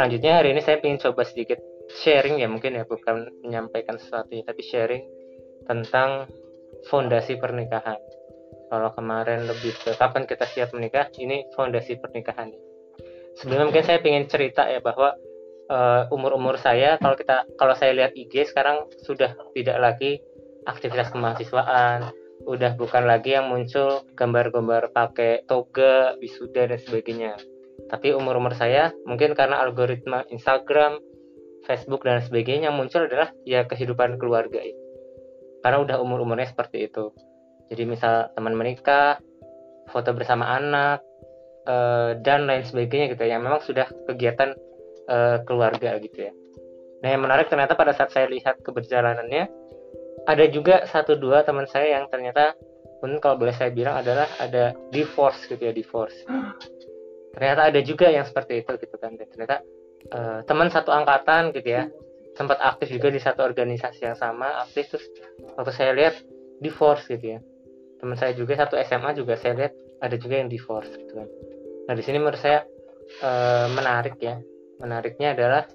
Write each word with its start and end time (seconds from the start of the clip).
selanjutnya 0.00 0.40
hari 0.40 0.56
ini 0.56 0.64
saya 0.64 0.80
ingin 0.80 0.96
coba 0.96 1.28
sedikit 1.28 1.60
sharing 2.00 2.40
ya 2.40 2.48
mungkin 2.48 2.72
ya 2.72 2.88
bukan 2.88 3.28
menyampaikan 3.44 4.00
sesuatu 4.00 4.32
ya, 4.32 4.48
tapi 4.48 4.64
sharing 4.64 5.04
tentang 5.68 6.24
fondasi 6.88 7.36
pernikahan 7.36 8.00
kalau 8.72 8.96
kemarin 8.96 9.44
lebih 9.44 9.76
ke 9.76 9.92
kapan 10.00 10.24
kita 10.24 10.48
siap 10.48 10.72
menikah 10.72 11.12
ini 11.20 11.44
fondasi 11.52 12.00
pernikahan 12.00 12.48
sebelumnya 13.36 13.68
mungkin 13.68 13.84
saya 13.84 14.00
ingin 14.00 14.24
cerita 14.24 14.72
ya 14.72 14.80
bahwa 14.80 15.20
uh, 15.68 16.08
umur-umur 16.08 16.56
saya 16.56 16.96
kalau 16.96 17.20
kita 17.20 17.44
kalau 17.60 17.76
saya 17.76 17.92
lihat 17.92 18.16
IG 18.16 18.48
sekarang 18.48 18.88
sudah 19.04 19.36
tidak 19.52 19.76
lagi 19.84 20.24
aktivitas 20.64 21.12
kemahasiswaan 21.12 22.08
udah 22.48 22.72
bukan 22.72 23.04
lagi 23.04 23.36
yang 23.36 23.52
muncul 23.52 24.00
gambar-gambar 24.16 24.96
pakai 24.96 25.44
toga, 25.44 26.16
wisuda 26.24 26.72
dan 26.72 26.80
sebagainya. 26.80 27.36
Tapi 27.88 28.12
umur-umur 28.12 28.52
saya 28.52 28.92
mungkin 29.08 29.32
karena 29.32 29.62
algoritma 29.62 30.26
Instagram, 30.28 31.00
Facebook 31.64 32.04
dan 32.04 32.20
sebagainya 32.20 32.68
yang 32.68 32.76
muncul 32.76 33.06
adalah 33.06 33.32
ya 33.46 33.64
kehidupan 33.64 34.20
keluarga 34.20 34.60
itu. 34.60 34.80
Karena 35.60 35.80
udah 35.80 35.96
umur-umurnya 36.00 36.50
seperti 36.50 36.88
itu. 36.88 37.12
Jadi 37.70 37.82
misal 37.86 38.32
teman 38.34 38.56
menikah, 38.56 39.20
foto 39.92 40.10
bersama 40.16 40.56
anak, 40.56 41.04
eh, 41.68 42.18
dan 42.24 42.48
lain 42.48 42.64
sebagainya 42.66 43.12
gitu 43.14 43.22
ya. 43.24 43.38
Yang 43.38 43.42
memang 43.46 43.60
sudah 43.62 43.86
kegiatan 44.08 44.50
eh, 45.10 45.38
keluarga 45.46 45.96
gitu 46.00 46.28
ya. 46.28 46.32
Nah 47.00 47.08
yang 47.08 47.22
menarik 47.24 47.48
ternyata 47.48 47.76
pada 47.76 47.96
saat 47.96 48.12
saya 48.12 48.28
lihat 48.28 48.60
keberjalanannya, 48.60 49.48
ada 50.28 50.44
juga 50.52 50.84
satu 50.84 51.16
dua 51.16 51.44
teman 51.44 51.64
saya 51.64 51.96
yang 52.00 52.08
ternyata 52.12 52.52
pun 53.00 53.16
kalau 53.18 53.40
boleh 53.40 53.56
saya 53.56 53.72
bilang 53.72 53.96
adalah 54.04 54.28
ada 54.36 54.76
divorce 54.92 55.48
gitu 55.48 55.58
ya 55.64 55.72
divorce 55.72 56.20
ternyata 57.34 57.70
ada 57.70 57.80
juga 57.82 58.10
yang 58.10 58.26
seperti 58.26 58.62
itu 58.66 58.72
gitu 58.80 58.96
kan. 58.98 59.14
Ternyata 59.14 59.56
uh, 60.14 60.38
teman 60.46 60.68
satu 60.72 60.90
angkatan 60.90 61.54
gitu 61.54 61.68
ya 61.68 61.84
sempat 62.38 62.56
aktif 62.62 62.88
juga 62.94 63.12
di 63.12 63.20
satu 63.20 63.44
organisasi 63.44 64.06
yang 64.06 64.16
sama 64.16 64.64
aktif. 64.64 64.90
Terus 64.90 65.06
waktu 65.58 65.72
saya 65.74 65.92
lihat 65.92 66.14
divorce 66.62 67.06
gitu 67.10 67.36
ya. 67.36 67.40
Teman 68.00 68.16
saya 68.16 68.32
juga 68.32 68.56
satu 68.56 68.80
SMA 68.80 69.10
juga 69.12 69.36
saya 69.36 69.52
lihat 69.56 69.72
ada 70.00 70.16
juga 70.16 70.40
yang 70.40 70.48
divorce 70.48 70.90
gitu 70.96 71.12
kan. 71.12 71.28
Nah 71.90 71.94
di 71.94 72.02
sini 72.02 72.16
menurut 72.16 72.40
saya 72.40 72.64
uh, 73.20 73.68
menarik 73.72 74.16
ya. 74.18 74.40
Menariknya 74.80 75.36
adalah 75.36 75.68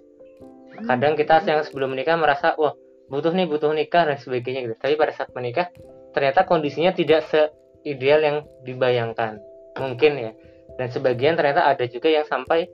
kadang 0.89 1.13
kita 1.13 1.45
yang 1.45 1.61
sebelum 1.61 1.93
menikah 1.93 2.17
merasa 2.17 2.57
wah 2.57 2.73
butuh 3.05 3.31
nih 3.31 3.45
butuh 3.45 3.69
nikah 3.69 4.09
dan 4.09 4.17
sebagainya 4.17 4.65
gitu. 4.65 4.75
Tapi 4.81 4.97
pada 4.97 5.13
saat 5.13 5.29
menikah 5.37 5.69
ternyata 6.17 6.47
kondisinya 6.47 6.95
tidak 6.95 7.29
seideal 7.29 8.19
yang 8.25 8.37
dibayangkan. 8.65 9.37
Mungkin 9.77 10.11
ya 10.17 10.31
dan 10.75 10.87
sebagian 10.91 11.39
ternyata 11.39 11.63
ada 11.67 11.85
juga 11.87 12.11
yang 12.11 12.27
sampai 12.27 12.67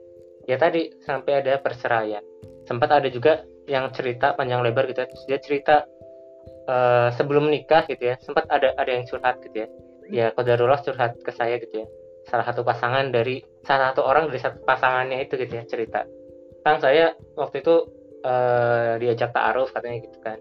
ya 0.46 0.58
tadi 0.58 0.90
sampai 1.02 1.42
ada 1.42 1.58
perceraian. 1.62 2.22
Sempat 2.66 2.90
ada 2.90 3.08
juga 3.10 3.42
yang 3.70 3.90
cerita 3.94 4.34
panjang 4.34 4.62
lebar 4.62 4.90
gitu 4.90 5.06
ya. 5.06 5.08
Dia 5.30 5.38
cerita 5.38 5.86
uh, 6.66 7.08
sebelum 7.14 7.50
nikah 7.50 7.86
gitu 7.86 8.14
ya. 8.14 8.18
Sempat 8.22 8.50
ada 8.50 8.74
ada 8.74 8.90
yang 8.90 9.06
curhat 9.06 9.38
gitu 9.42 9.66
ya. 9.66 9.68
Ya 10.10 10.26
kodarullah 10.34 10.82
curhat 10.82 11.18
ke 11.22 11.30
saya 11.30 11.62
gitu 11.62 11.86
ya. 11.86 11.86
Salah 12.26 12.46
satu 12.46 12.62
pasangan 12.62 13.10
dari 13.10 13.42
salah 13.66 13.94
satu 13.94 14.06
orang 14.06 14.30
dari 14.30 14.40
satu 14.42 14.62
pasangannya 14.62 15.26
itu 15.26 15.38
gitu 15.38 15.52
ya 15.54 15.64
cerita. 15.66 16.06
Kang 16.62 16.78
saya 16.78 17.14
waktu 17.34 17.62
itu 17.62 17.74
uh, 18.22 18.98
diajak 18.98 19.34
ta'aruf 19.34 19.74
katanya 19.74 19.98
gitu 20.06 20.18
kan. 20.22 20.38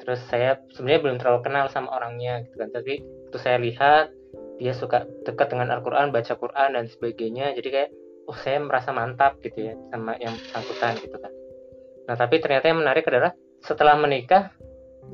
Terus 0.00 0.20
saya 0.32 0.56
sebenarnya 0.72 1.00
belum 1.04 1.16
terlalu 1.20 1.40
kenal 1.44 1.64
sama 1.68 1.92
orangnya 1.92 2.44
gitu 2.48 2.56
kan. 2.56 2.72
Tapi 2.72 3.04
waktu 3.28 3.38
saya 3.40 3.56
lihat 3.60 4.08
dia 4.58 4.74
suka 4.74 5.06
dekat 5.22 5.54
dengan 5.54 5.70
Al-Quran 5.78 6.10
baca 6.10 6.34
Quran 6.34 6.74
dan 6.74 6.84
sebagainya. 6.90 7.54
Jadi 7.54 7.68
kayak 7.70 7.90
oh 8.28 8.36
saya 8.36 8.60
merasa 8.60 8.90
mantap 8.92 9.38
gitu 9.40 9.72
ya 9.72 9.74
sama 9.88 10.18
yang 10.20 10.34
bersangkutan 10.36 10.92
gitu 11.00 11.16
kan. 11.16 11.32
Nah 12.10 12.14
tapi 12.18 12.42
ternyata 12.42 12.66
yang 12.68 12.82
menarik 12.82 13.06
adalah 13.06 13.32
setelah 13.62 13.94
menikah 13.96 14.52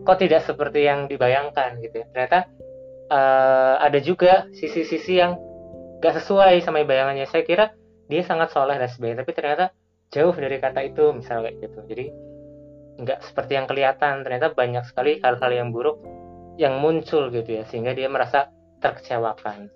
kok 0.02 0.18
tidak 0.18 0.42
seperti 0.42 0.88
yang 0.88 1.06
dibayangkan 1.06 1.78
gitu 1.84 2.02
ya. 2.02 2.06
Ternyata 2.10 2.38
uh, 3.12 3.76
ada 3.78 3.98
juga 4.00 4.48
sisi-sisi 4.56 5.20
yang 5.20 5.38
gak 6.00 6.18
sesuai 6.24 6.64
sama 6.64 6.82
bayangannya. 6.82 7.28
Saya 7.28 7.44
kira 7.46 7.76
dia 8.08 8.20
sangat 8.24 8.52
soleh 8.52 8.76
dan 8.76 8.88
sebagainya 8.88 9.24
tapi 9.24 9.32
ternyata 9.32 9.64
jauh 10.12 10.34
dari 10.34 10.56
kata 10.60 10.80
itu 10.82 11.04
misalnya 11.12 11.52
kayak 11.52 11.56
gitu. 11.68 11.78
Jadi 11.86 12.06
nggak 12.94 13.20
seperti 13.22 13.52
yang 13.60 13.66
kelihatan. 13.68 14.24
Ternyata 14.24 14.56
banyak 14.56 14.84
sekali 14.88 15.20
hal-hal 15.20 15.50
yang 15.52 15.68
buruk 15.70 16.00
yang 16.54 16.78
muncul 16.78 17.34
gitu 17.34 17.50
ya 17.50 17.62
sehingga 17.66 17.94
dia 17.98 18.06
merasa 18.06 18.53
terkecewakan 18.84 19.72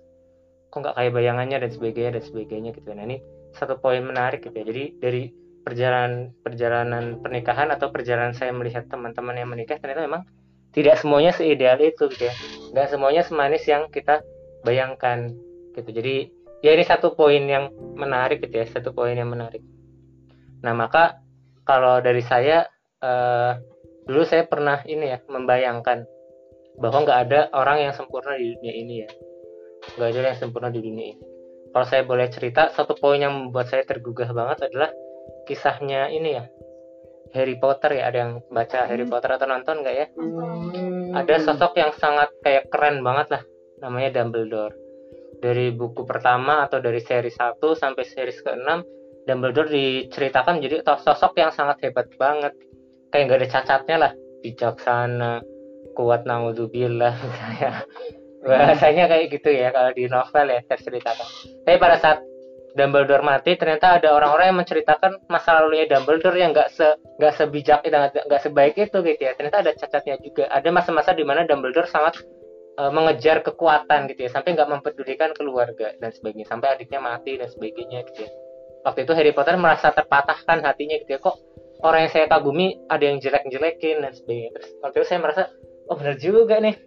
kok 0.69 0.77
nggak 0.77 0.93
kayak 0.93 1.11
bayangannya 1.17 1.57
dan 1.65 1.71
sebagainya 1.73 2.11
dan 2.21 2.23
sebagainya 2.23 2.69
gitu 2.77 2.93
nah 2.93 3.09
ini 3.09 3.17
satu 3.55 3.79
poin 3.81 4.01
menarik 4.03 4.45
gitu 4.45 4.53
ya. 4.53 4.65
Jadi 4.67 4.83
dari 4.99 5.23
perjalanan 5.65 6.31
perjalanan 6.41 7.19
pernikahan 7.19 7.69
atau 7.73 7.89
perjalanan 7.89 8.33
saya 8.33 8.53
melihat 8.53 8.87
teman-teman 8.89 9.35
yang 9.37 9.49
menikah 9.49 9.77
ternyata 9.77 10.05
memang 10.05 10.23
tidak 10.69 11.01
semuanya 11.01 11.33
seideal 11.33 11.79
itu 11.81 12.09
gitu 12.13 12.29
ya. 12.29 12.33
Nggak 12.75 12.87
semuanya 12.93 13.21
semanis 13.25 13.63
yang 13.65 13.89
kita 13.89 14.21
bayangkan 14.61 15.33
gitu. 15.73 15.89
Jadi 15.89 16.15
ya 16.61 16.75
ini 16.75 16.83
satu 16.85 17.15
poin 17.15 17.41
yang 17.47 17.71
menarik 17.95 18.43
gitu 18.43 18.61
ya 18.61 18.65
satu 18.69 18.93
poin 18.93 19.15
yang 19.15 19.31
menarik. 19.31 19.63
Nah 20.61 20.73
maka 20.75 21.23
kalau 21.65 22.01
dari 22.01 22.21
saya 22.21 22.67
uh, 23.01 23.57
dulu 24.05 24.25
saya 24.25 24.45
pernah 24.45 24.81
ini 24.85 25.13
ya 25.13 25.19
membayangkan 25.29 26.05
bahwa 26.79 27.05
nggak 27.05 27.19
ada 27.27 27.39
orang 27.53 27.87
yang 27.87 27.93
sempurna 27.93 28.39
di 28.39 28.55
dunia 28.55 28.73
ini 28.73 28.95
ya 29.03 29.09
nggak 29.95 30.09
ada 30.11 30.19
yang 30.35 30.39
sempurna 30.39 30.69
di 30.69 30.81
dunia 30.83 31.05
ini. 31.15 31.25
Kalau 31.69 31.85
saya 31.85 32.01
boleh 32.01 32.27
cerita 32.33 32.73
satu 32.73 32.97
poin 32.97 33.21
yang 33.21 33.31
membuat 33.31 33.69
saya 33.69 33.85
tergugah 33.85 34.33
banget 34.33 34.73
adalah 34.73 34.89
kisahnya 35.45 36.09
ini 36.09 36.29
ya 36.33 36.45
Harry 37.37 37.61
Potter 37.61 38.01
ya 38.01 38.09
ada 38.09 38.17
yang 38.25 38.33
baca 38.49 38.89
Harry 38.89 39.05
hmm. 39.05 39.13
Potter 39.13 39.37
atau 39.37 39.45
nonton 39.45 39.85
nggak 39.85 39.95
ya? 39.95 40.07
Hmm. 40.17 41.13
Ada 41.13 41.45
sosok 41.45 41.77
yang 41.77 41.93
sangat 41.93 42.33
kayak 42.41 42.73
keren 42.73 43.05
banget 43.05 43.37
lah 43.37 43.43
namanya 43.85 44.21
Dumbledore. 44.21 44.75
Dari 45.39 45.71
buku 45.71 46.03
pertama 46.03 46.67
atau 46.67 46.83
dari 46.83 46.99
seri 46.99 47.31
1 47.31 47.61
sampai 47.61 48.03
seri 48.03 48.33
ke-6 48.33 48.69
Dumbledore 49.23 49.69
diceritakan 49.71 50.59
jadi 50.59 50.81
sosok 50.83 51.37
yang 51.37 51.53
sangat 51.53 51.79
hebat 51.85 52.09
banget 52.17 52.57
kayak 53.13 53.23
nggak 53.29 53.39
ada 53.39 53.49
cacatnya 53.49 53.97
lah 54.01 54.11
bijaksana 54.41 55.33
kuat 55.99 56.23
naudzubillah 56.23 57.11
saya 57.11 57.83
bahasanya 58.47 59.11
kayak 59.11 59.35
gitu 59.35 59.51
ya 59.51 59.75
kalau 59.75 59.91
di 59.91 60.07
novel 60.07 60.47
ya 60.47 60.63
terceritakan. 60.63 61.27
Tapi 61.67 61.75
pada 61.75 61.99
saat 61.99 62.23
Dumbledore 62.71 63.25
mati 63.25 63.59
ternyata 63.59 63.99
ada 63.99 64.15
orang-orang 64.15 64.55
yang 64.55 64.59
menceritakan 64.63 65.27
masa 65.27 65.59
lalunya 65.59 65.91
Dumbledore 65.91 66.39
yang 66.39 66.55
nggak 66.55 66.71
se 66.71 66.87
nggak 67.19 67.33
sebijak 67.35 67.83
nggak 67.83 68.41
sebaik 68.41 68.79
itu 68.79 68.97
gitu 69.03 69.21
ya. 69.27 69.35
Ternyata 69.35 69.59
ada 69.59 69.71
cacatnya 69.75 70.15
juga. 70.23 70.47
Ada 70.47 70.71
masa-masa 70.71 71.11
di 71.11 71.27
mana 71.27 71.43
Dumbledore 71.43 71.91
sangat 71.91 72.23
uh, 72.79 72.87
mengejar 72.87 73.43
kekuatan 73.43 74.07
gitu 74.15 74.23
ya 74.23 74.31
sampai 74.31 74.55
nggak 74.55 74.69
mempedulikan 74.71 75.35
keluarga 75.35 75.91
dan 75.99 76.15
sebagainya 76.15 76.47
sampai 76.47 76.79
adiknya 76.79 77.03
mati 77.03 77.35
dan 77.35 77.51
sebagainya 77.51 78.07
gitu 78.07 78.23
ya. 78.23 78.31
Waktu 78.87 79.03
itu 79.03 79.11
Harry 79.11 79.33
Potter 79.35 79.59
merasa 79.59 79.91
terpatahkan 79.91 80.63
hatinya 80.63 80.95
gitu 81.03 81.11
ya. 81.11 81.19
Kok 81.19 81.35
orang 81.83 82.07
yang 82.07 82.11
saya 82.15 82.25
kagumi 82.31 82.79
ada 82.87 83.03
yang 83.03 83.19
jelek-jelekin 83.19 83.99
dan 83.99 84.15
sebagainya. 84.15 84.55
Terus 84.55 84.69
waktu 84.79 84.95
itu 85.03 85.07
saya 85.11 85.19
merasa 85.19 85.43
oh 85.89 85.95
benar 85.97 86.15
juga 86.21 86.61
nih. 86.61 86.77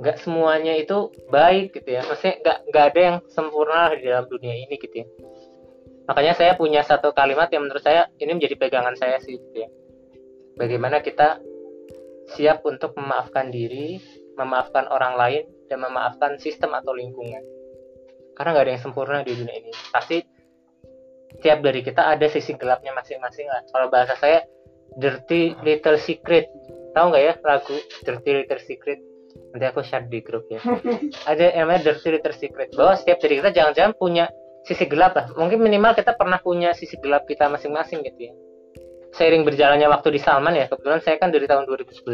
Nggak 0.00 0.16
semuanya 0.22 0.74
itu 0.78 1.10
baik 1.28 1.74
gitu 1.76 1.98
ya. 1.98 2.02
Maksudnya 2.06 2.34
nggak 2.42 2.58
nggak 2.70 2.84
ada 2.94 3.00
yang 3.00 3.16
sempurna 3.28 3.92
di 3.92 4.06
dalam 4.06 4.26
dunia 4.30 4.54
ini 4.54 4.74
gitu 4.78 5.02
ya. 5.02 5.06
Makanya 6.06 6.34
saya 6.38 6.52
punya 6.54 6.86
satu 6.86 7.10
kalimat 7.10 7.50
yang 7.50 7.66
menurut 7.66 7.82
saya 7.82 8.06
ini 8.22 8.38
menjadi 8.38 8.54
pegangan 8.54 8.94
saya 8.94 9.18
sih 9.18 9.36
gitu 9.36 9.66
ya. 9.66 9.68
Bagaimana 10.56 11.02
kita 11.02 11.42
siap 12.32 12.62
untuk 12.64 12.94
memaafkan 12.96 13.50
diri 13.50 13.98
memaafkan 14.36 14.86
orang 14.92 15.16
lain 15.16 15.44
dan 15.66 15.82
memaafkan 15.82 16.36
sistem 16.36 16.76
atau 16.76 16.92
lingkungan. 16.92 17.40
Karena 18.36 18.52
nggak 18.52 18.64
ada 18.68 18.72
yang 18.76 18.84
sempurna 18.84 19.24
di 19.24 19.32
dunia 19.32 19.56
ini. 19.56 19.72
Pasti 19.90 20.20
tiap 21.40 21.64
dari 21.64 21.80
kita 21.80 22.12
ada 22.12 22.28
sisi 22.28 22.52
gelapnya 22.54 22.92
masing-masing 22.92 23.48
lah. 23.48 23.64
Kalau 23.72 23.88
bahasa 23.88 24.14
saya 24.20 24.44
dirty 25.00 25.56
little 25.64 25.96
secret 25.96 26.52
tahu 26.96 27.12
nggak 27.12 27.24
ya 27.28 27.34
lagu 27.44 27.76
dirty 28.08 28.30
little 28.32 28.62
secret? 28.64 29.00
Nanti 29.52 29.64
aku 29.68 29.84
share 29.84 30.08
di 30.08 30.24
grup 30.24 30.48
ya. 30.48 30.64
Ada 31.30 31.52
yang 31.52 31.68
namanya 31.68 31.92
dirty 31.92 32.16
little 32.16 32.32
secret. 32.32 32.72
Bahwa 32.72 32.96
setiap 32.96 33.20
dari 33.20 33.36
kita 33.36 33.52
jangan-jangan 33.52 33.92
punya 34.00 34.32
sisi 34.64 34.88
gelap 34.88 35.12
lah. 35.12 35.28
Mungkin 35.36 35.60
minimal 35.60 35.92
kita 35.92 36.16
pernah 36.16 36.40
punya 36.40 36.72
sisi 36.72 36.96
gelap 36.98 37.28
kita 37.28 37.46
masing-masing 37.52 38.02
gitu 38.02 38.32
ya. 38.32 38.34
Seiring 39.14 39.44
berjalannya 39.44 39.88
waktu 39.88 40.12
di 40.12 40.20
Salman 40.20 40.56
ya 40.56 40.68
kebetulan 40.68 41.00
saya 41.00 41.16
kan 41.16 41.32
dari 41.32 41.48
tahun 41.48 41.64
2011 41.64 42.04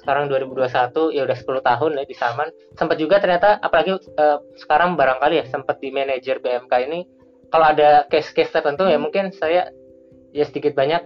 sekarang 0.00 0.32
2021 0.32 1.12
ya 1.12 1.28
udah 1.28 1.36
10 1.36 1.68
tahun 1.68 1.90
ya 2.00 2.04
di 2.06 2.16
Salman. 2.16 2.48
Sempat 2.78 2.96
juga 2.96 3.20
ternyata 3.20 3.60
apalagi 3.60 3.96
uh, 3.96 4.38
sekarang 4.56 4.96
barangkali 4.96 5.42
ya 5.42 5.44
sempat 5.48 5.80
di 5.84 5.92
manajer 5.92 6.40
BMK 6.40 6.72
ini 6.88 7.04
kalau 7.50 7.66
ada 7.68 8.06
case-case 8.08 8.54
tertentu 8.54 8.86
ya 8.88 8.96
mungkin 8.96 9.34
saya 9.34 9.68
ya 10.32 10.44
sedikit 10.46 10.72
banyak 10.72 11.04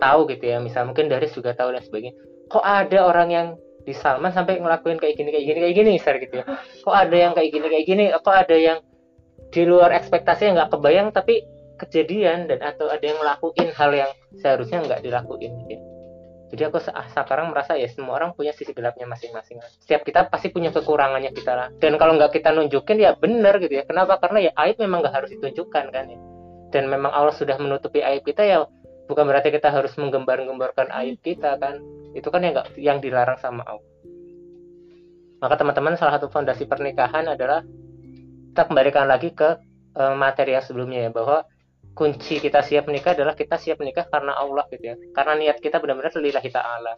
tahu 0.00 0.30
gitu 0.32 0.44
ya. 0.48 0.56
Misal 0.62 0.88
mungkin 0.88 1.12
dari 1.12 1.28
juga 1.28 1.52
tahu 1.52 1.76
dan 1.76 1.84
sebagainya 1.84 2.31
kok 2.52 2.64
ada 2.64 2.98
orang 3.08 3.28
yang 3.32 3.48
di 3.82 3.96
Salman 3.96 4.30
sampai 4.30 4.60
ngelakuin 4.60 5.00
kayak 5.00 5.16
gini 5.18 5.32
kayak 5.32 5.46
gini 5.48 5.58
kayak 5.58 5.74
gini 5.74 5.88
misal 5.98 6.14
gitu 6.20 6.34
ya 6.38 6.44
kok 6.84 6.94
ada 6.94 7.16
yang 7.16 7.32
kayak 7.32 7.50
gini 7.50 7.66
kayak 7.66 7.86
gini 7.88 8.04
kok 8.12 8.36
ada 8.36 8.56
yang 8.56 8.78
di 9.52 9.62
luar 9.64 9.90
ekspektasi 9.96 10.48
yang 10.48 10.54
nggak 10.60 10.70
kebayang 10.70 11.08
tapi 11.10 11.44
kejadian 11.82 12.46
dan 12.46 12.62
atau 12.62 12.86
ada 12.86 13.02
yang 13.02 13.18
ngelakuin 13.18 13.68
hal 13.74 13.90
yang 13.90 14.10
seharusnya 14.38 14.86
nggak 14.86 15.02
dilakuin 15.02 15.52
gitu. 15.66 15.84
Jadi 16.52 16.68
aku 16.68 16.84
sekarang 16.84 17.48
merasa 17.48 17.80
ya 17.80 17.88
semua 17.88 18.20
orang 18.20 18.36
punya 18.36 18.52
sisi 18.52 18.76
gelapnya 18.76 19.08
masing-masing. 19.08 19.56
Setiap 19.80 20.04
kita 20.04 20.28
pasti 20.28 20.52
punya 20.52 20.68
kekurangannya 20.68 21.32
kita 21.32 21.52
lah. 21.56 21.68
Dan 21.80 21.96
kalau 21.96 22.20
nggak 22.20 22.28
kita 22.28 22.52
nunjukin 22.52 23.00
ya 23.00 23.16
benar 23.16 23.56
gitu 23.56 23.72
ya. 23.72 23.88
Kenapa? 23.88 24.20
Karena 24.20 24.48
ya 24.48 24.52
aib 24.68 24.76
memang 24.76 25.00
nggak 25.00 25.16
harus 25.16 25.32
ditunjukkan 25.32 25.84
kan 25.88 26.04
ya. 26.12 26.20
Dan 26.68 26.92
memang 26.92 27.08
Allah 27.08 27.32
sudah 27.32 27.56
menutupi 27.56 28.04
aib 28.04 28.20
kita 28.28 28.44
ya 28.44 28.68
bukan 29.08 29.24
berarti 29.24 29.48
kita 29.48 29.72
harus 29.72 29.96
menggembar-gemborkan 29.96 30.92
aib 31.02 31.24
kita 31.24 31.56
kan. 31.56 31.80
Itu 32.12 32.28
kan 32.28 32.44
yang 32.44 32.54
gak, 32.56 32.68
yang 32.76 32.98
dilarang 33.00 33.40
sama 33.40 33.64
Allah. 33.64 33.92
Maka 35.42 35.58
teman-teman 35.58 35.98
salah 35.98 36.22
satu 36.22 36.30
fondasi 36.30 36.70
pernikahan 36.70 37.26
adalah 37.26 37.66
kita 38.52 38.62
kembalikan 38.70 39.10
lagi 39.10 39.34
ke 39.34 39.58
uh, 39.98 40.14
materi 40.14 40.54
yang 40.54 40.62
sebelumnya 40.62 41.08
ya 41.08 41.10
bahwa 41.10 41.42
kunci 41.92 42.38
kita 42.40 42.62
siap 42.64 42.88
menikah 42.88 43.12
adalah 43.12 43.34
kita 43.34 43.58
siap 43.58 43.82
menikah 43.82 44.06
karena 44.06 44.38
Allah 44.38 44.64
gitu 44.70 44.94
ya. 44.94 44.96
Karena 45.10 45.34
niat 45.34 45.58
kita 45.58 45.82
benar-benar 45.82 46.14
lillahi 46.14 46.50
ta'ala. 46.52 46.94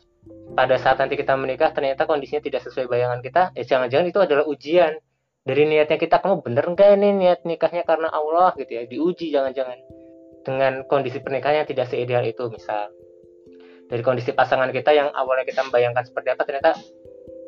Pada 0.54 0.76
saat 0.76 1.00
nanti 1.00 1.16
kita 1.16 1.34
menikah 1.40 1.72
ternyata 1.72 2.04
kondisinya 2.04 2.44
tidak 2.44 2.62
sesuai 2.68 2.86
bayangan 2.86 3.24
kita 3.24 3.56
ya 3.56 3.64
jangan-jangan 3.64 4.06
itu 4.12 4.20
adalah 4.20 4.44
ujian. 4.44 4.92
Dari 5.44 5.62
niatnya 5.68 6.00
kita 6.00 6.24
kamu 6.24 6.40
bener 6.40 6.64
nggak 6.72 6.88
ini 7.00 7.08
niat 7.20 7.40
nikahnya 7.44 7.84
karena 7.84 8.08
Allah? 8.12 8.52
gitu 8.60 8.70
ya. 8.76 8.82
Diuji 8.84 9.32
jangan-jangan 9.32 9.78
dengan 10.44 10.84
kondisi 10.84 11.18
pernikahan 11.24 11.64
yang 11.64 11.68
tidak 11.68 11.88
seideal 11.88 12.24
itu 12.28 12.44
misal 12.52 12.92
dari 13.88 14.02
kondisi 14.02 14.32
pasangan 14.32 14.72
kita 14.72 14.90
yang 14.96 15.12
awalnya 15.12 15.44
kita 15.44 15.64
membayangkan 15.66 16.04
seperti 16.08 16.28
apa 16.32 16.42
ternyata 16.44 16.70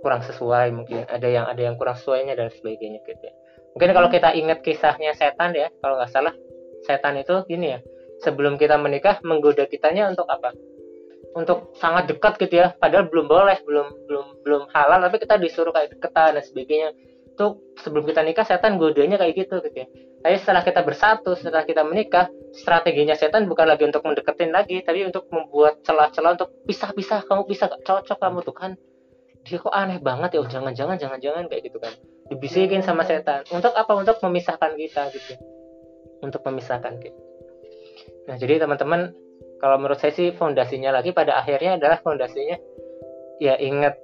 kurang 0.04 0.22
sesuai 0.22 0.66
mungkin. 0.76 1.02
Ada 1.08 1.28
yang 1.28 1.44
ada 1.48 1.60
yang 1.60 1.74
kurang 1.80 1.96
sesuainya 1.98 2.36
dan 2.36 2.52
sebagainya 2.52 3.02
gitu 3.02 3.22
ya. 3.22 3.34
Mungkin 3.76 3.90
kalau 3.92 4.08
kita 4.08 4.32
ingat 4.36 4.64
kisahnya 4.64 5.12
setan 5.16 5.52
ya 5.52 5.68
kalau 5.80 6.00
nggak 6.00 6.12
salah 6.12 6.32
setan 6.84 7.18
itu 7.20 7.44
gini 7.48 7.76
ya 7.76 7.80
sebelum 8.24 8.56
kita 8.56 8.80
menikah 8.80 9.20
menggoda 9.24 9.66
kitanya 9.68 10.08
untuk 10.08 10.28
apa? 10.28 10.52
Untuk 11.36 11.76
sangat 11.76 12.08
dekat 12.08 12.40
gitu 12.40 12.64
ya 12.64 12.72
padahal 12.76 13.12
belum 13.12 13.28
boleh 13.28 13.60
belum 13.66 14.08
belum 14.08 14.26
belum 14.40 14.62
halal 14.72 15.04
tapi 15.04 15.20
kita 15.20 15.36
disuruh 15.36 15.74
kayak 15.74 15.92
deketan 15.92 16.40
dan 16.40 16.44
sebagainya 16.44 16.88
itu 17.36 17.60
sebelum 17.84 18.08
kita 18.08 18.24
nikah 18.24 18.48
setan 18.48 18.80
godanya 18.80 19.20
kayak 19.20 19.36
gitu 19.36 19.60
gitu 19.60 19.84
ya. 19.84 19.88
Tapi 20.24 20.34
setelah 20.40 20.64
kita 20.64 20.80
bersatu 20.80 21.36
setelah 21.36 21.68
kita 21.68 21.84
menikah 21.84 22.32
strateginya 22.56 23.12
setan 23.12 23.44
bukan 23.44 23.68
lagi 23.68 23.84
untuk 23.84 24.00
mendeketin 24.08 24.50
lagi 24.50 24.80
tapi 24.80 25.04
untuk 25.04 25.28
membuat 25.28 25.84
celah-celah 25.84 26.40
untuk 26.40 26.48
pisah-pisah 26.64 27.28
kamu 27.28 27.44
bisa 27.44 27.68
gak 27.68 27.84
cocok 27.84 28.18
kamu 28.18 28.38
tuh 28.40 28.56
kan. 28.56 28.72
Dia 29.46 29.62
kok 29.62 29.70
aneh 29.70 30.00
banget 30.02 30.34
ya 30.34 30.40
oh, 30.42 30.48
jangan-jangan 30.48 30.96
jangan-jangan 30.96 31.46
kayak 31.46 31.62
gitu 31.68 31.78
kan. 31.78 31.92
Dibisikin 32.32 32.82
sama 32.82 33.06
setan. 33.06 33.46
Untuk 33.52 33.76
apa? 33.76 33.92
Untuk 33.94 34.18
memisahkan 34.18 34.74
kita 34.74 35.12
gitu. 35.14 35.38
Untuk 36.24 36.42
memisahkan 36.42 36.98
gitu. 36.98 37.20
Nah, 38.26 38.34
jadi 38.34 38.58
teman-teman 38.58 39.14
kalau 39.62 39.78
menurut 39.78 40.02
saya 40.02 40.10
sih 40.10 40.34
fondasinya 40.34 40.90
lagi 40.90 41.14
pada 41.14 41.38
akhirnya 41.38 41.78
adalah 41.78 42.02
fondasinya 42.02 42.58
ya 43.38 43.54
ingat 43.60 43.94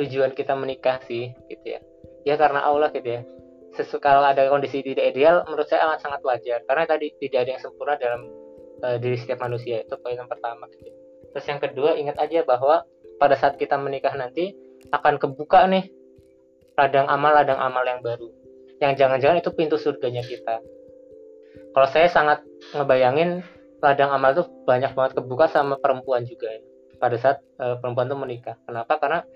tujuan 0.00 0.32
kita 0.32 0.56
menikah 0.56 1.04
sih 1.04 1.36
gitu 1.52 1.76
ya. 1.76 1.80
Ya 2.22 2.38
karena 2.38 2.62
Allah 2.62 2.90
gitu 2.94 3.08
ya. 3.08 3.22
Sesu, 3.72 3.96
kalau 3.98 4.20
ada 4.20 4.46
kondisi 4.52 4.84
tidak 4.84 5.16
ideal 5.16 5.42
menurut 5.48 5.64
saya 5.64 5.88
amat 5.88 6.04
sangat 6.04 6.20
wajar. 6.22 6.60
Karena 6.68 6.84
tadi 6.84 7.08
tidak 7.16 7.48
ada 7.48 7.50
yang 7.56 7.62
sempurna 7.62 7.94
dalam 7.96 8.28
uh, 8.84 8.96
diri 9.00 9.16
setiap 9.16 9.40
manusia. 9.40 9.80
Itu 9.82 9.96
poin 9.98 10.14
yang 10.14 10.28
pertama 10.28 10.68
gitu. 10.70 10.92
Terus 11.32 11.46
yang 11.48 11.60
kedua 11.60 11.96
ingat 11.96 12.20
aja 12.20 12.44
bahwa 12.44 12.84
pada 13.16 13.34
saat 13.38 13.56
kita 13.56 13.80
menikah 13.80 14.12
nanti 14.12 14.52
akan 14.92 15.16
kebuka 15.16 15.64
nih 15.70 15.88
ladang 16.76 17.08
amal 17.08 17.32
ladang 17.32 17.56
amal 17.56 17.80
yang 17.82 18.04
baru. 18.04 18.28
Yang 18.78 19.00
jangan-jangan 19.00 19.40
itu 19.40 19.50
pintu 19.56 19.76
surganya 19.80 20.20
kita. 20.20 20.60
Kalau 21.72 21.88
saya 21.88 22.12
sangat 22.12 22.44
ngebayangin 22.76 23.40
ladang 23.80 24.12
amal 24.12 24.36
tuh 24.36 24.46
banyak 24.68 24.92
banget 24.92 25.16
kebuka 25.16 25.48
sama 25.48 25.80
perempuan 25.80 26.28
juga. 26.28 26.52
Ya 26.52 26.60
pada 27.02 27.18
saat 27.18 27.42
e, 27.58 27.82
perempuan 27.82 28.06
tuh 28.06 28.14
menikah. 28.14 28.54
Kenapa? 28.62 29.02
Karena 29.02 29.26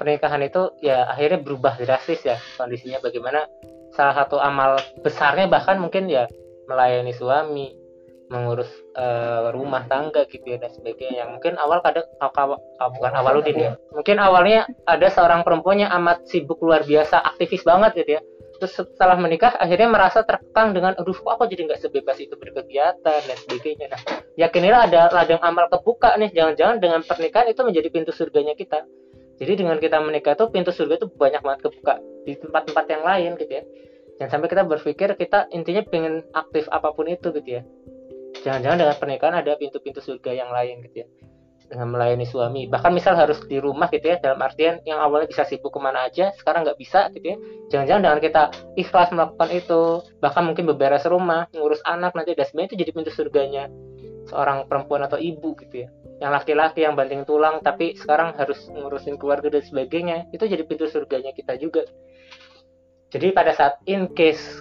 pernikahan 0.00 0.40
itu 0.40 0.72
ya 0.80 1.04
akhirnya 1.04 1.44
berubah 1.44 1.76
drastis 1.76 2.24
ya 2.24 2.40
kondisinya 2.56 3.04
bagaimana 3.04 3.44
salah 3.92 4.16
satu 4.16 4.40
amal 4.40 4.80
besarnya 5.04 5.44
bahkan 5.44 5.76
mungkin 5.76 6.08
ya 6.08 6.24
melayani 6.64 7.12
suami 7.12 7.76
mengurus 8.30 8.70
e, 8.94 9.04
rumah 9.50 9.90
tangga 9.90 10.22
gitu 10.30 10.54
ya 10.54 10.62
dan 10.62 10.70
sebagainya. 10.70 11.26
Yang 11.26 11.30
mungkin 11.34 11.52
awal 11.58 11.82
kadang 11.82 12.06
bukan 12.78 13.12
awal 13.18 13.42
udin 13.42 13.58
ya. 13.58 13.72
Mungkin 13.90 14.22
awalnya 14.22 14.70
ada 14.86 15.10
seorang 15.10 15.42
perempuan 15.42 15.82
yang 15.82 15.90
amat 15.98 16.30
sibuk 16.30 16.62
luar 16.62 16.86
biasa 16.86 17.18
aktivis 17.26 17.66
banget 17.66 17.98
gitu 17.98 18.10
ya. 18.16 18.22
Terus 18.62 18.72
setelah 18.86 19.18
menikah 19.18 19.58
akhirnya 19.58 19.90
merasa 19.90 20.22
terkekang 20.22 20.70
dengan 20.78 20.94
aduh 20.94 21.16
kok 21.16 21.26
aku 21.26 21.50
jadi 21.50 21.66
nggak 21.66 21.80
sebebas 21.82 22.22
itu 22.22 22.38
berkegiatan 22.38 23.20
dan 23.26 23.36
sebagainya. 23.42 23.90
Nah 23.90 24.00
yakinilah 24.38 24.80
ada 24.86 25.10
ladang 25.10 25.42
amal 25.42 25.66
kebuka 25.66 26.14
nih. 26.14 26.30
Jangan-jangan 26.30 26.78
dengan 26.78 27.02
pernikahan 27.02 27.50
itu 27.50 27.60
menjadi 27.66 27.88
pintu 27.90 28.14
surganya 28.14 28.54
kita 28.54 28.86
jadi 29.40 29.56
dengan 29.56 29.80
kita 29.80 29.96
menikah 30.04 30.36
tuh 30.36 30.52
pintu 30.52 30.68
surga 30.68 31.00
itu 31.00 31.08
banyak 31.16 31.40
banget 31.40 31.60
kebuka 31.64 31.96
di 32.28 32.36
tempat-tempat 32.36 32.84
yang 32.92 33.02
lain 33.08 33.30
gitu 33.40 33.52
ya. 33.56 33.64
Jangan 34.20 34.30
sampai 34.36 34.48
kita 34.52 34.62
berpikir 34.68 35.08
kita 35.16 35.48
intinya 35.56 35.80
pengen 35.88 36.20
aktif 36.36 36.68
apa 36.68 36.92
pun 36.92 37.08
itu 37.08 37.32
gitu 37.32 37.48
ya. 37.48 37.62
Jangan-jangan 38.44 38.78
dengan 38.84 38.96
pernikahan 39.00 39.34
ada 39.40 39.56
pintu-pintu 39.56 40.04
surga 40.04 40.36
yang 40.36 40.52
lain 40.52 40.84
gitu 40.84 41.02
ya. 41.02 41.06
Dengan 41.72 41.88
melayani 41.88 42.28
suami. 42.28 42.68
Bahkan 42.68 42.92
misal 42.92 43.16
harus 43.16 43.40
di 43.48 43.56
rumah 43.56 43.88
gitu 43.88 44.12
ya 44.12 44.20
dalam 44.20 44.36
artian 44.44 44.84
yang 44.84 45.00
awalnya 45.00 45.32
bisa 45.32 45.48
sibuk 45.48 45.72
ke 45.72 45.80
mana 45.80 46.04
aja 46.12 46.36
sekarang 46.36 46.68
nggak 46.68 46.76
bisa 46.76 47.08
gitu 47.16 47.32
ya. 47.32 47.36
Jangan-jangan 47.72 48.02
dengan 48.04 48.20
kita 48.20 48.42
ikhlas 48.76 49.08
melakukan 49.08 49.48
itu 49.56 50.04
bahkan 50.20 50.44
mungkin 50.44 50.68
beberes 50.68 51.08
rumah 51.08 51.48
ngurus 51.56 51.80
anak 51.88 52.12
nanti 52.12 52.36
dan 52.36 52.44
sebenarnya 52.44 52.68
itu 52.68 52.76
jadi 52.84 52.90
pintu 52.92 53.10
surganya 53.16 53.64
seorang 54.28 54.68
perempuan 54.68 55.00
atau 55.08 55.16
ibu 55.16 55.56
gitu 55.56 55.88
ya 55.88 55.90
yang 56.20 56.36
laki-laki 56.36 56.84
yang 56.84 56.94
banting 56.94 57.24
tulang 57.24 57.64
tapi 57.64 57.96
sekarang 57.96 58.36
harus 58.36 58.68
ngurusin 58.68 59.16
keluarga 59.16 59.48
dan 59.48 59.64
sebagainya 59.64 60.28
itu 60.36 60.44
jadi 60.44 60.62
pintu 60.68 60.84
surganya 60.86 61.32
kita 61.32 61.56
juga. 61.56 61.88
Jadi 63.10 63.32
pada 63.32 63.56
saat 63.56 63.80
in 63.88 64.12
case 64.12 64.60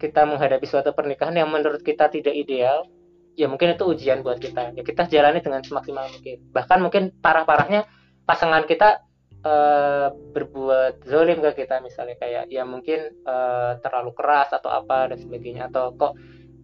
kita 0.00 0.24
menghadapi 0.24 0.64
suatu 0.64 0.96
pernikahan 0.96 1.36
yang 1.36 1.52
menurut 1.52 1.84
kita 1.84 2.08
tidak 2.08 2.32
ideal 2.32 2.88
ya 3.36 3.46
mungkin 3.46 3.76
itu 3.76 3.84
ujian 3.84 4.24
buat 4.24 4.40
kita. 4.40 4.72
Ya 4.72 4.82
kita 4.82 5.06
jalani 5.06 5.44
dengan 5.44 5.60
semaksimal 5.60 6.08
mungkin. 6.08 6.40
Bahkan 6.50 6.78
mungkin 6.80 7.12
parah-parahnya 7.20 7.84
pasangan 8.24 8.64
kita 8.64 9.04
uh, 9.44 10.08
berbuat 10.32 11.04
zolim 11.04 11.44
ke 11.44 11.64
kita. 11.64 11.84
Misalnya 11.84 12.16
kayak 12.16 12.48
ya 12.48 12.64
mungkin 12.64 13.12
uh, 13.28 13.76
terlalu 13.84 14.16
keras 14.16 14.50
atau 14.50 14.72
apa 14.72 15.12
dan 15.12 15.20
sebagainya. 15.20 15.68
Atau 15.68 15.92
kok 15.94 16.16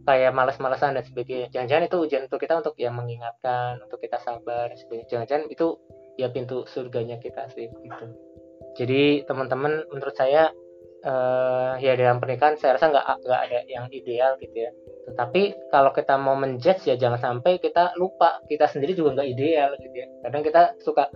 kayak 0.02 0.32
males-malesan 0.34 0.98
dan 0.98 1.04
sebagainya. 1.06 1.48
Jangan-jangan 1.54 1.84
itu 1.86 1.96
ujian 2.02 2.22
untuk 2.26 2.40
kita 2.42 2.54
untuk 2.58 2.74
ya 2.78 2.90
mengingatkan 2.90 3.78
untuk 3.82 4.02
kita 4.02 4.18
sabar 4.18 4.70
dan 4.70 4.78
sebagainya. 4.78 5.06
Jangan-jangan 5.08 5.46
itu 5.50 5.66
ya 6.18 6.28
pintu 6.28 6.66
surganya 6.68 7.16
kita 7.22 7.48
sih 7.54 7.70
gitu. 7.70 8.04
Jadi 8.76 9.24
teman-teman 9.28 9.84
menurut 9.92 10.16
saya 10.16 10.50
uh, 11.04 11.78
ya 11.78 11.92
dalam 11.94 12.18
pernikahan 12.18 12.58
saya 12.58 12.76
rasa 12.76 12.90
nggak 12.90 13.06
nggak 13.22 13.40
ada 13.48 13.58
yang 13.70 13.86
ideal 13.94 14.34
gitu 14.42 14.56
ya. 14.68 14.70
Tetapi 15.12 15.70
kalau 15.70 15.90
kita 15.94 16.14
mau 16.18 16.34
menjudge 16.34 16.88
ya 16.88 16.94
jangan 16.98 17.20
sampai 17.20 17.62
kita 17.62 17.94
lupa 17.98 18.42
kita 18.50 18.66
sendiri 18.66 18.98
juga 18.98 19.20
nggak 19.20 19.28
ideal 19.28 19.70
gitu 19.78 19.96
ya. 19.96 20.06
Kadang 20.26 20.42
kita 20.42 20.62
suka 20.82 21.08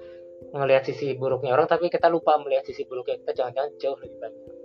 melihat 0.55 0.87
sisi 0.87 1.17
buruknya 1.17 1.53
orang 1.53 1.67
tapi 1.67 1.91
kita 1.91 2.07
lupa 2.07 2.39
melihat 2.39 2.65
sisi 2.65 2.87
buruknya 2.87 3.19
kita 3.25 3.33
jangan-jangan 3.35 3.73
jauh 3.83 3.99
lebih 3.99 4.19
banyak 4.21 4.56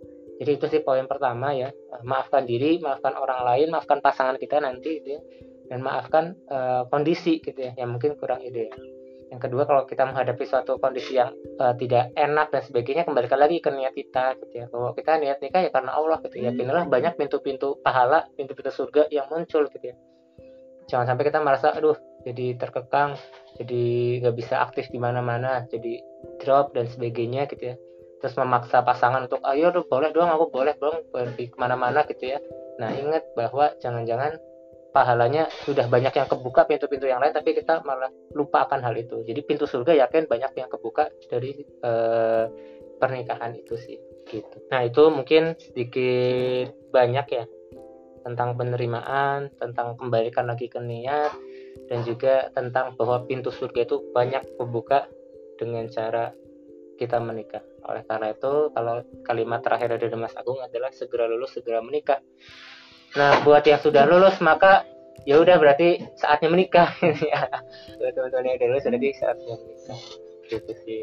jadi 0.41 0.57
itu 0.57 0.65
sih 0.73 0.81
poin 0.81 1.05
pertama 1.05 1.53
ya. 1.53 1.69
Maafkan 2.01 2.49
diri 2.49 2.81
maafkan 2.81 3.13
orang 3.13 3.45
lain 3.45 3.69
maafkan 3.69 4.01
pasangan 4.01 4.41
kita 4.41 4.57
nanti 4.57 4.97
gitu 4.97 5.09
ya. 5.13 5.21
Dan 5.69 5.85
maafkan 5.85 6.33
uh, 6.49 6.89
kondisi 6.89 7.37
gitu 7.45 7.61
ya 7.61 7.77
yang 7.77 7.93
mungkin 7.93 8.17
kurang 8.17 8.41
ideal 8.41 8.73
yang 9.31 9.39
kedua 9.39 9.63
kalau 9.63 9.87
kita 9.87 10.03
menghadapi 10.03 10.43
suatu 10.43 10.75
kondisi 10.75 11.15
yang 11.15 11.31
uh, 11.55 11.71
tidak 11.79 12.11
enak 12.19 12.51
dan 12.51 12.67
sebagainya 12.67 13.07
kembalikan 13.07 13.39
lagi 13.39 13.63
ke 13.63 13.71
niat 13.71 13.95
kita 13.95 14.35
gitu 14.43 14.53
ya. 14.59 14.65
Bahwa 14.67 14.91
kita 14.91 15.21
niat 15.23 15.39
nikah 15.39 15.61
ya 15.63 15.71
karena 15.71 15.95
Allah 15.95 16.19
gitu 16.25 16.35
ya. 16.41 16.51
Inilah 16.51 16.83
banyak 16.89 17.15
pintu-pintu 17.15 17.79
pahala 17.79 18.27
pintu-pintu 18.35 18.73
surga 18.73 19.07
yang 19.07 19.31
muncul 19.31 19.71
gitu 19.71 19.93
ya. 19.93 19.95
Jangan 20.91 21.15
sampai 21.15 21.23
kita 21.31 21.39
merasa 21.39 21.71
aduh 21.71 21.95
jadi 22.27 22.59
terkekang 22.59 23.15
jadi 23.55 23.83
nggak 24.19 24.35
bisa 24.35 24.59
aktif 24.61 24.91
di 24.91 24.99
mana-mana 24.99 25.63
jadi 25.71 26.03
drop 26.43 26.75
dan 26.75 26.91
sebagainya 26.91 27.47
gitu 27.49 27.73
ya 27.73 27.75
terus 28.21 28.37
memaksa 28.37 28.85
pasangan 28.85 29.25
untuk 29.25 29.41
ayo 29.49 29.73
tuh 29.73 29.83
boleh 29.89 30.13
doang 30.13 30.29
aku 30.29 30.53
boleh 30.53 30.77
dong 30.77 31.09
pergi 31.09 31.49
ke 31.49 31.57
mana-mana 31.57 32.05
gitu 32.05 32.37
ya. 32.37 32.39
Nah 32.77 32.93
ingat 32.93 33.33
bahwa 33.33 33.73
jangan-jangan 33.81 34.37
pahalanya 34.93 35.49
sudah 35.65 35.89
banyak 35.89 36.13
yang 36.13 36.29
kebuka 36.29 36.69
pintu-pintu 36.69 37.09
yang 37.09 37.17
lain 37.17 37.33
tapi 37.33 37.57
kita 37.57 37.81
malah 37.81 38.13
lupa 38.37 38.69
akan 38.69 38.85
hal 38.85 38.93
itu. 38.93 39.25
Jadi 39.25 39.41
pintu 39.41 39.65
surga 39.65 39.97
yakin 40.05 40.29
banyak 40.29 40.53
yang 40.53 40.69
kebuka 40.69 41.09
dari 41.33 41.65
uh, 41.81 42.45
pernikahan 43.01 43.57
itu 43.57 43.73
sih 43.73 43.97
gitu. 44.29 44.57
Nah 44.69 44.85
itu 44.85 45.09
mungkin 45.09 45.57
sedikit 45.57 46.77
banyak 46.93 47.27
ya 47.33 47.45
tentang 48.21 48.53
penerimaan 48.53 49.49
tentang 49.57 49.97
kembalikan 49.97 50.45
lagi 50.45 50.69
ke 50.69 50.77
niat 50.77 51.33
dan 51.89 52.05
juga 52.05 52.53
tentang 52.53 52.93
bahwa 52.93 53.25
pintu 53.25 53.49
surga 53.49 53.89
itu 53.89 53.97
banyak 54.13 54.45
kebuka 54.61 55.09
dengan 55.57 55.89
cara 55.89 56.29
kita 57.01 57.17
menikah 57.17 57.65
oleh 57.81 58.03
karena 58.05 58.33
itu 58.33 58.53
kalau 58.73 59.01
kalimat 59.25 59.59
terakhir 59.65 59.97
dari 59.97 60.13
Mas 60.13 60.35
Agung 60.37 60.61
adalah 60.61 60.93
segera 60.93 61.25
lulus 61.25 61.57
segera 61.57 61.81
menikah. 61.81 62.21
Nah 63.17 63.41
buat 63.41 63.65
yang 63.65 63.81
sudah 63.81 64.05
lulus 64.05 64.37
maka 64.39 64.85
ya 65.25 65.41
udah 65.41 65.57
berarti 65.57 66.01
saatnya 66.17 66.49
menikah. 66.49 66.93
Ya 67.31 67.49
buat 67.97 68.13
teman-teman 68.13 68.53
yang 68.53 68.55
udah 68.61 68.67
lulus 68.69 68.85
berarti 68.85 69.09
saatnya 69.17 69.55
menikah. 69.57 69.99
Gitu 70.45 70.71
sih. 70.85 71.01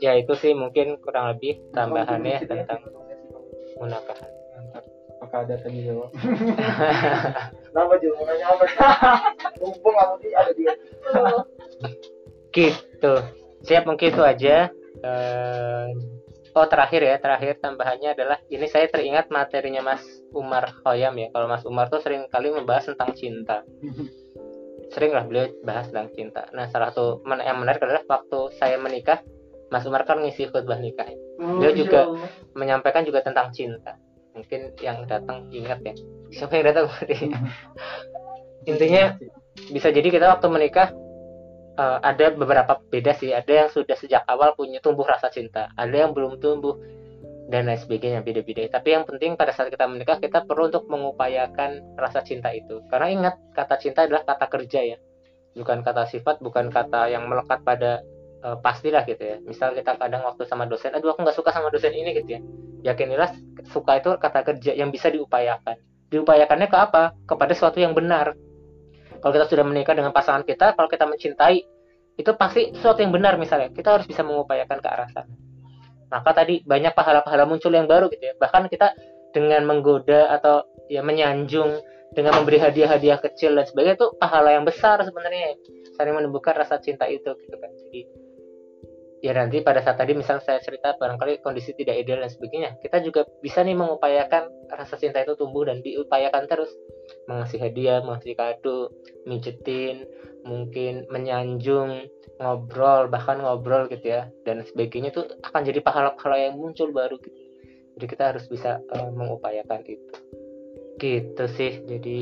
Ya 0.00 0.16
itu 0.16 0.32
sih 0.38 0.52
mungkin 0.54 0.96
kurang 1.02 1.34
lebih 1.36 1.60
tambahannya 1.74 2.46
tentang 2.46 2.80
munakahan 3.76 4.38
apakah 5.28 5.44
ada 5.44 5.60
tanya 5.60 5.82
jawab? 5.84 6.10
Kenapa 7.68 7.94
juga 8.00 8.32
nanya 8.32 8.46
apa 8.48 8.64
mumpung 9.60 9.96
di 10.24 10.30
ada 10.32 10.52
dia 10.56 10.72
gitu. 12.48 13.14
Siap 13.68 13.84
mungkin 13.84 14.08
itu 14.14 14.22
aja 14.24 14.72
Oh 16.58 16.66
terakhir 16.66 17.06
ya 17.06 17.16
terakhir 17.22 17.60
tambahannya 17.62 18.18
adalah 18.18 18.38
ini 18.50 18.66
saya 18.66 18.90
teringat 18.90 19.30
materinya 19.30 19.84
Mas 19.84 20.02
Umar 20.34 20.74
Khoyam 20.82 21.14
ya. 21.14 21.28
Kalau 21.30 21.46
Mas 21.46 21.62
Umar 21.62 21.86
tuh 21.86 22.02
sering 22.02 22.26
kali 22.26 22.50
membahas 22.50 22.90
tentang 22.90 23.14
cinta. 23.14 23.62
Sering 24.88 25.12
lah 25.12 25.28
beliau 25.28 25.52
bahas 25.68 25.92
tentang 25.92 26.08
cinta. 26.16 26.48
Nah 26.56 26.64
salah 26.72 26.88
satu 26.88 27.20
men- 27.28 27.44
yang 27.44 27.60
menarik 27.60 27.84
adalah 27.84 28.00
waktu 28.08 28.56
saya 28.56 28.80
menikah 28.80 29.20
Mas 29.68 29.84
Umar 29.84 30.08
kan 30.08 30.24
ngisi 30.24 30.48
khutbah 30.48 30.80
nikah. 30.80 31.04
Ya. 31.04 31.16
Beliau 31.36 31.72
juga 31.76 32.00
menyampaikan 32.56 33.04
juga 33.04 33.20
tentang 33.20 33.52
cinta. 33.52 34.00
Mungkin 34.32 34.80
yang 34.80 35.04
datang 35.04 35.52
ingat 35.52 35.84
ya. 35.84 35.94
Siapa 36.32 36.56
yang 36.56 36.72
datang? 36.72 36.88
Intinya 38.70 39.12
bisa 39.68 39.92
jadi 39.92 40.08
kita 40.08 40.24
waktu 40.32 40.48
menikah 40.48 40.88
eh, 41.78 41.98
ada 42.02 42.26
beberapa 42.34 42.82
beda 42.90 43.14
sih. 43.14 43.30
Ada 43.30 43.52
yang 43.64 43.68
sudah 43.70 43.94
sejak 43.94 44.26
awal 44.26 44.58
punya 44.58 44.82
tumbuh 44.82 45.06
rasa 45.06 45.30
cinta. 45.30 45.70
Ada 45.78 46.06
yang 46.06 46.12
belum 46.12 46.42
tumbuh. 46.42 46.74
Dan 47.48 47.64
lain 47.64 47.80
sebagainya 47.80 48.20
beda-beda. 48.20 48.68
Tapi 48.68 48.92
yang 48.92 49.08
penting 49.08 49.32
pada 49.32 49.56
saat 49.56 49.72
kita 49.72 49.88
menikah 49.88 50.20
kita 50.20 50.44
perlu 50.44 50.68
untuk 50.68 50.84
mengupayakan 50.92 51.96
rasa 51.96 52.20
cinta 52.20 52.52
itu. 52.52 52.84
Karena 52.92 53.08
ingat 53.08 53.34
kata 53.56 53.80
cinta 53.80 54.04
adalah 54.04 54.20
kata 54.28 54.46
kerja 54.52 54.80
ya. 54.84 54.98
Bukan 55.56 55.80
kata 55.80 56.04
sifat 56.12 56.44
bukan 56.44 56.68
kata 56.68 57.08
yang 57.08 57.24
melekat 57.24 57.64
pada 57.64 58.04
eh, 58.44 58.56
pastilah 58.60 59.08
gitu 59.08 59.24
ya. 59.24 59.36
Misal 59.40 59.72
kita 59.72 59.96
kadang 59.96 60.28
waktu 60.28 60.44
sama 60.44 60.68
dosen 60.68 60.92
aduh 60.92 61.16
aku 61.16 61.24
nggak 61.24 61.36
suka 61.40 61.48
sama 61.56 61.72
dosen 61.72 61.96
ini 61.96 62.12
gitu 62.20 62.36
ya. 62.36 62.40
Yakinilah 62.92 63.32
suka 63.72 63.96
itu 63.96 64.12
kata 64.20 64.44
kerja 64.44 64.76
yang 64.76 64.92
bisa 64.92 65.08
diupayakan. 65.08 65.80
Diupayakannya 66.12 66.68
ke 66.68 66.76
apa? 66.76 67.16
Kepada 67.24 67.56
sesuatu 67.56 67.80
yang 67.80 67.96
benar 67.96 68.36
kalau 69.18 69.32
kita 69.34 69.46
sudah 69.50 69.64
menikah 69.66 69.94
dengan 69.94 70.14
pasangan 70.14 70.42
kita 70.46 70.74
kalau 70.78 70.88
kita 70.90 71.04
mencintai 71.04 71.58
itu 72.18 72.30
pasti 72.34 72.74
sesuatu 72.74 72.98
yang 72.98 73.14
benar 73.14 73.38
misalnya. 73.38 73.70
Kita 73.70 73.94
harus 73.94 74.06
bisa 74.10 74.26
mengupayakan 74.26 74.82
ke 74.82 74.88
arah 74.90 75.08
sana. 75.14 75.30
Maka 76.10 76.30
tadi 76.34 76.66
banyak 76.66 76.90
pahala-pahala 76.98 77.46
muncul 77.46 77.70
yang 77.70 77.86
baru 77.86 78.10
gitu 78.10 78.34
ya. 78.34 78.34
Bahkan 78.34 78.66
kita 78.66 78.90
dengan 79.30 79.62
menggoda 79.62 80.34
atau 80.34 80.66
ya 80.90 81.04
menyanjung 81.06 81.78
dengan 82.10 82.34
memberi 82.42 82.58
hadiah-hadiah 82.58 83.22
kecil 83.22 83.54
dan 83.54 83.68
sebagainya 83.70 84.02
itu 84.02 84.08
pahala 84.18 84.50
yang 84.50 84.66
besar 84.66 84.98
sebenarnya. 85.06 85.54
Saling 85.94 86.18
menumbuhkan 86.18 86.58
rasa 86.58 86.82
cinta 86.82 87.06
itu 87.06 87.30
gitu 87.38 87.54
kan. 87.54 87.70
Jadi 87.86 88.00
ya 89.18 89.34
nanti 89.34 89.66
pada 89.66 89.82
saat 89.82 89.98
tadi 89.98 90.14
misalnya 90.14 90.42
saya 90.46 90.58
cerita 90.62 90.94
barangkali 90.94 91.42
kondisi 91.42 91.74
tidak 91.74 91.98
ideal 91.98 92.22
dan 92.22 92.30
sebagainya 92.30 92.78
kita 92.78 93.02
juga 93.02 93.26
bisa 93.42 93.66
nih 93.66 93.74
mengupayakan 93.74 94.46
rasa 94.70 94.94
cinta 94.94 95.18
itu 95.24 95.34
tumbuh 95.34 95.66
dan 95.66 95.82
diupayakan 95.82 96.46
terus. 96.46 96.70
Mengasih 97.26 97.58
hadiah 97.58 98.04
mengasih 98.04 98.36
kado 98.36 98.94
mijetin 99.24 100.06
mungkin 100.46 101.08
menyanjung 101.10 102.06
ngobrol 102.38 103.10
bahkan 103.10 103.42
ngobrol 103.42 103.90
gitu 103.90 104.06
ya. 104.14 104.30
Dan 104.46 104.62
sebagainya 104.62 105.10
itu 105.10 105.26
akan 105.42 105.62
jadi 105.66 105.80
pahala-pahala 105.82 106.36
yang 106.38 106.54
muncul 106.54 106.92
baru 106.94 107.18
gitu. 107.18 107.40
Jadi 107.98 108.06
kita 108.06 108.24
harus 108.34 108.46
bisa 108.46 108.78
eh, 108.78 109.10
mengupayakan 109.10 109.82
itu. 109.88 110.14
Gitu 111.00 111.44
sih. 111.58 111.82
Jadi 111.82 112.20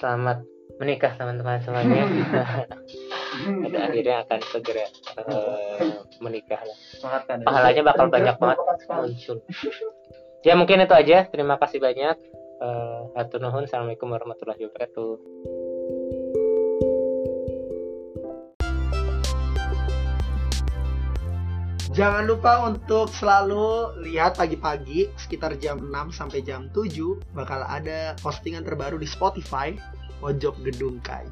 selamat 0.00 0.48
menikah 0.80 1.12
teman-teman 1.20 1.60
semuanya 1.60 2.08
pada 3.64 3.78
akhirnya 3.88 4.16
akan 4.26 4.40
segera 4.52 4.86
eh, 5.16 5.80
menikah 6.20 6.60
lah. 6.60 6.78
kan 7.24 7.40
pahalanya 7.44 7.82
bakal 7.84 8.06
banyak 8.12 8.36
banget 8.36 8.58
muncul. 8.88 9.36
Ya 10.42 10.58
mungkin 10.58 10.82
itu 10.82 10.94
aja. 10.94 11.18
Terima 11.30 11.56
kasih 11.56 11.78
banyak. 11.78 12.16
Eh, 12.62 13.18
Atur 13.18 13.40
nuhun. 13.40 13.64
Assalamualaikum 13.64 14.10
warahmatullahi 14.10 14.62
wabarakatuh. 14.68 15.12
Jangan 21.92 22.24
lupa 22.24 22.72
untuk 22.72 23.12
selalu 23.12 24.00
lihat 24.08 24.40
pagi-pagi 24.40 25.12
sekitar 25.20 25.60
jam 25.60 25.76
6 25.76 26.08
sampai 26.16 26.40
jam 26.40 26.72
7 26.72 27.20
bakal 27.36 27.68
ada 27.68 28.16
postingan 28.24 28.64
terbaru 28.64 28.96
di 28.96 29.04
Spotify 29.04 29.76
Pojok 30.16 30.56
Gedung 30.64 31.04
Kai. 31.04 31.28